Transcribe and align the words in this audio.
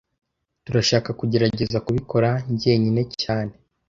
Turashaka 0.65 1.09
kugerageza 1.19 1.77
kubikora 1.85 2.29
njyenyine 2.51 3.01
cyane 3.21 3.53